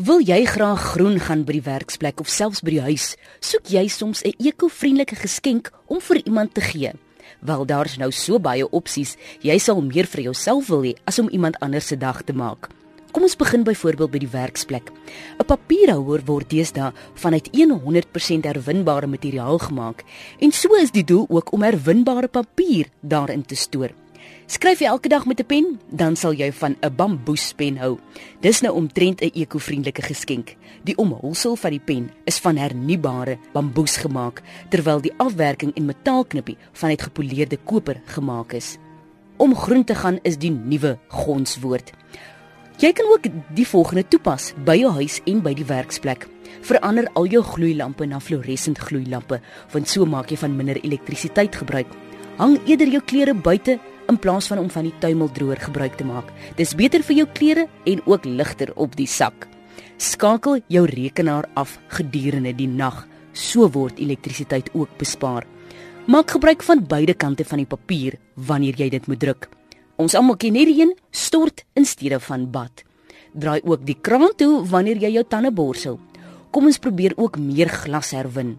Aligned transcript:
Wil 0.00 0.22
jy 0.24 0.46
graag 0.48 0.80
groen 0.94 1.18
gaan 1.20 1.42
by 1.44 1.58
die 1.58 1.66
werksplek 1.66 2.22
of 2.22 2.28
selfs 2.32 2.62
by 2.64 2.72
die 2.72 2.84
huis? 2.86 3.18
Soek 3.44 3.66
jy 3.68 3.82
soms 3.92 4.22
'n 4.24 4.32
eko-vriendelike 4.40 5.16
geskenk 5.16 5.68
om 5.88 6.00
vir 6.00 6.24
iemand 6.24 6.54
te 6.54 6.60
gee? 6.60 6.92
Wel 7.40 7.66
daar's 7.66 7.98
nou 7.98 8.10
so 8.10 8.38
baie 8.38 8.64
opsies. 8.70 9.16
Jy 9.42 9.58
sal 9.58 9.82
meer 9.82 10.06
vir 10.06 10.22
jouself 10.22 10.68
wil 10.68 10.82
hê 10.82 10.94
as 11.04 11.18
om 11.18 11.28
iemand 11.28 11.60
anders 11.60 11.86
se 11.86 11.96
dag 11.96 12.22
te 12.22 12.32
maak. 12.32 12.70
Kom 13.12 13.22
ons 13.22 13.36
begin 13.36 13.62
byvoorbeeld 13.62 14.10
by 14.10 14.18
die 14.18 14.32
werksplek. 14.32 14.90
'n 15.38 15.44
Papierhouer 15.44 16.24
word 16.24 16.48
deesdae 16.48 16.92
vanuit 17.14 17.48
100% 17.52 18.44
herwinbare 18.44 19.06
materiaal 19.06 19.58
gemaak 19.58 20.04
en 20.40 20.50
so 20.52 20.74
is 20.76 20.90
die 20.90 21.04
doel 21.04 21.26
ook 21.28 21.52
om 21.52 21.62
herwinbare 21.62 22.28
papier 22.28 22.86
daarin 23.02 23.44
te 23.44 23.54
stoor. 23.54 23.90
Skryf 24.46 24.80
elke 24.80 25.08
dag 25.08 25.26
met 25.26 25.40
'n 25.40 25.46
pen, 25.46 25.80
dan 25.88 26.16
sal 26.16 26.32
jy 26.32 26.52
van 26.52 26.76
'n 26.80 26.94
bamboespen 26.96 27.76
hou. 27.76 27.98
Dis 28.40 28.60
nou 28.60 28.74
omtrent 28.74 29.20
'n 29.20 29.30
ekovriendelike 29.34 30.02
geskenk. 30.02 30.56
Die 30.84 30.96
omhulsel 30.96 31.56
van 31.56 31.70
die 31.70 31.80
pen 31.84 32.10
is 32.24 32.38
van 32.38 32.56
hernubare 32.56 33.38
bamboes 33.52 33.96
gemaak, 33.96 34.42
terwyl 34.68 35.00
die 35.00 35.12
afwerking 35.16 35.74
en 35.74 35.84
metaalknippie 35.84 36.56
van 36.72 36.88
uitgepoleerde 36.88 37.58
koper 37.64 38.00
gemaak 38.04 38.52
is. 38.52 38.78
Om 39.36 39.54
groen 39.54 39.84
te 39.84 39.94
gaan 39.94 40.18
is 40.22 40.38
die 40.38 40.50
nuwe 40.50 40.98
gonswoord. 41.08 41.92
Jy 42.80 42.92
kan 42.92 43.06
ook 43.12 43.26
die 43.54 43.66
volgende 43.68 44.08
toepas 44.08 44.54
by 44.64 44.78
jou 44.80 44.92
huis 44.92 45.18
en 45.28 45.42
by 45.44 45.50
die 45.54 45.66
werksplek. 45.68 46.22
Verander 46.64 47.10
al 47.12 47.26
jou 47.28 47.42
gloeilampe 47.44 48.06
na 48.08 48.20
fluoresent 48.20 48.78
gloeilampe, 48.78 49.36
want 49.72 49.88
so 49.88 50.06
maak 50.08 50.30
jy 50.32 50.38
van 50.40 50.56
minder 50.56 50.80
elektrisiteit 50.80 51.58
gebruik. 51.60 51.86
Hang 52.38 52.56
eerder 52.64 52.88
jou 52.88 53.02
klere 53.04 53.34
buite 53.36 53.76
in 54.10 54.18
plaas 54.18 54.48
van 54.50 54.58
om 54.58 54.70
van 54.70 54.88
die 54.88 54.96
tuimeldroër 55.02 55.60
gebruik 55.68 55.96
te 55.96 56.04
maak. 56.04 56.32
Dis 56.58 56.74
beter 56.74 57.04
vir 57.06 57.22
jou 57.22 57.26
klere 57.34 57.66
en 57.86 58.02
ook 58.06 58.26
ligter 58.26 58.72
op 58.76 58.96
die 58.98 59.08
sak. 59.08 59.46
Skakel 60.00 60.60
jou 60.72 60.84
rekenaar 60.88 61.48
af 61.54 61.78
gedurende 61.88 62.52
die 62.56 62.68
nag, 62.68 63.06
so 63.32 63.68
word 63.70 64.00
elektrisiteit 64.00 64.70
ook 64.74 64.98
bespaar. 64.98 65.46
Maak 66.10 66.30
gebruik 66.34 66.62
van 66.66 66.86
beide 66.88 67.14
kante 67.14 67.44
van 67.44 67.60
die 67.62 67.68
papier 67.68 68.18
wanneer 68.34 68.78
jy 68.80 68.88
dit 68.90 69.06
moet 69.06 69.20
druk. 69.20 69.48
Ons 70.00 70.16
almal 70.16 70.38
ken 70.40 70.56
hierdie 70.56 70.80
een, 70.80 70.94
stort 71.12 71.64
in 71.76 71.84
steede 71.84 72.20
van 72.24 72.48
bad. 72.50 72.82
Draai 73.36 73.60
ook 73.62 73.84
die 73.86 73.98
kraan 74.00 74.32
toe 74.36 74.64
wanneer 74.66 74.98
jy 75.04 75.12
jou 75.18 75.24
tande 75.28 75.52
borsel. 75.52 76.00
Kom 76.50 76.66
ons 76.66 76.80
probeer 76.82 77.14
ook 77.16 77.38
meer 77.38 77.68
glas 77.68 78.10
herwin. 78.16 78.56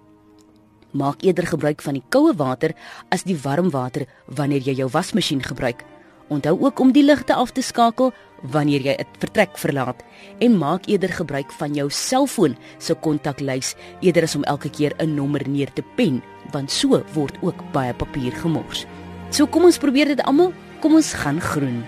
Maak 0.92 1.23
eerder 1.23 1.47
gebruik 1.47 1.81
van 1.81 1.94
die 1.94 2.03
koue 2.09 2.34
water 2.36 2.73
as 3.09 3.23
die 3.23 3.38
warm 3.38 3.70
water 3.72 4.06
wanneer 4.28 4.61
jy 4.61 4.73
jou 4.81 4.89
wasmasjien 4.92 5.44
gebruik. 5.44 5.86
Onthou 6.31 6.58
ook 6.64 6.80
om 6.80 6.92
die 6.92 7.03
ligte 7.03 7.36
af 7.36 7.52
te 7.52 7.61
skakel 7.61 8.14
wanneer 8.42 8.81
jy 8.81 8.95
'n 9.00 9.08
vertrek 9.19 9.58
verlaat 9.58 10.03
en 10.39 10.58
maak 10.58 10.88
eerder 10.88 11.09
gebruik 11.09 11.52
van 11.52 11.73
jou 11.73 11.89
selfoon 11.89 12.58
se 12.80 12.94
kontaklys 12.94 13.75
eerder 14.02 14.23
as 14.23 14.36
om 14.36 14.44
elke 14.44 14.69
keer 14.69 14.94
'n 15.00 15.16
nommer 15.16 15.47
neer 15.47 15.73
te 15.73 15.84
pen, 15.95 16.22
want 16.52 16.72
so 16.72 17.03
word 17.14 17.38
ook 17.42 17.72
baie 17.72 17.94
papier 17.94 18.31
gemors. 18.31 18.86
So 19.30 19.47
kom 19.47 19.64
ons 19.64 19.78
probeer 19.78 20.08
dit 20.08 20.22
almal. 20.23 20.53
Kom 20.81 20.95
ons 20.95 21.14
gaan 21.14 21.42
groen. 21.42 21.86